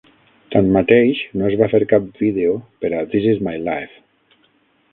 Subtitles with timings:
[0.53, 2.55] Tanmateix no es va fer cap vídeo
[2.85, 4.43] per a "This Is My Life".